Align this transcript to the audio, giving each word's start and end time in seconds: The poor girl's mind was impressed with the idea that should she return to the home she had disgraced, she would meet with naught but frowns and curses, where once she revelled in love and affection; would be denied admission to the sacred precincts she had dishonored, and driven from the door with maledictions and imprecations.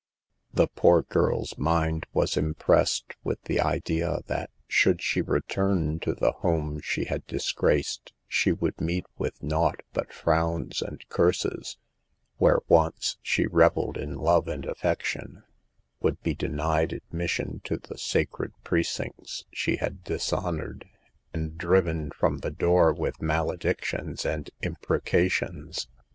The 0.51 0.65
poor 0.67 1.03
girl's 1.03 1.59
mind 1.59 2.07
was 2.11 2.35
impressed 2.35 3.13
with 3.23 3.39
the 3.43 3.59
idea 3.61 4.21
that 4.25 4.49
should 4.67 4.99
she 4.99 5.21
return 5.21 5.99
to 5.99 6.15
the 6.15 6.31
home 6.31 6.81
she 6.83 7.05
had 7.05 7.23
disgraced, 7.27 8.11
she 8.27 8.51
would 8.51 8.81
meet 8.81 9.05
with 9.19 9.43
naught 9.43 9.81
but 9.93 10.11
frowns 10.11 10.81
and 10.81 11.07
curses, 11.09 11.77
where 12.37 12.61
once 12.67 13.17
she 13.21 13.45
revelled 13.45 13.95
in 13.95 14.15
love 14.15 14.47
and 14.47 14.65
affection; 14.65 15.43
would 15.99 16.19
be 16.23 16.33
denied 16.33 16.93
admission 16.93 17.61
to 17.65 17.77
the 17.77 17.99
sacred 17.99 18.53
precincts 18.63 19.45
she 19.53 19.75
had 19.75 20.03
dishonored, 20.03 20.89
and 21.31 21.59
driven 21.59 22.09
from 22.09 22.39
the 22.39 22.49
door 22.49 22.91
with 22.91 23.21
maledictions 23.21 24.25
and 24.25 24.49
imprecations. 24.63 25.87